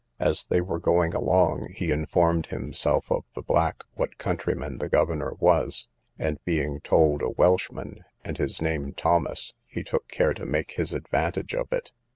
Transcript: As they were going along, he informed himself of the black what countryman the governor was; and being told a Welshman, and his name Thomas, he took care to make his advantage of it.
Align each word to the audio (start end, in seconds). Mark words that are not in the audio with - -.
As 0.19 0.45
they 0.45 0.61
were 0.61 0.79
going 0.79 1.13
along, 1.13 1.73
he 1.75 1.91
informed 1.91 2.47
himself 2.47 3.11
of 3.11 3.23
the 3.35 3.43
black 3.43 3.83
what 3.93 4.17
countryman 4.17 4.79
the 4.79 4.89
governor 4.89 5.35
was; 5.39 5.89
and 6.17 6.43
being 6.43 6.79
told 6.79 7.21
a 7.21 7.29
Welshman, 7.29 8.03
and 8.23 8.39
his 8.39 8.63
name 8.63 8.93
Thomas, 8.93 9.53
he 9.67 9.83
took 9.83 10.07
care 10.07 10.33
to 10.33 10.45
make 10.47 10.71
his 10.71 10.91
advantage 10.91 11.53
of 11.53 11.71
it. 11.71 11.91